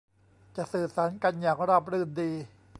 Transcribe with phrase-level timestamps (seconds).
[0.55, 2.31] จะสื่อสารกันอย่างราบรื่นดี